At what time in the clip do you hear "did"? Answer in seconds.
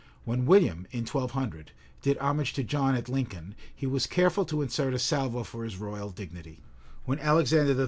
2.01-2.17